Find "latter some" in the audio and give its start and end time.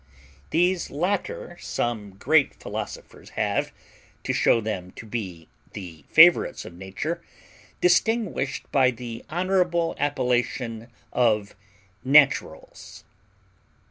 0.89-2.15